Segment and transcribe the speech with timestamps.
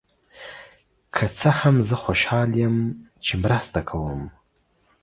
[1.15, 2.75] که څه هم، زه خوشحال یم
[3.25, 4.21] چې مرسته کوم.